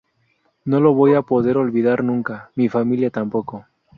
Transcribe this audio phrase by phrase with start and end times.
[0.65, 3.67] No lo voy a poder olvidar nunca, mi familia tampoco.